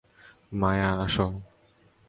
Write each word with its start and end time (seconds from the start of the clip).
মায়া, 0.51 0.89
আসো। 1.03 1.27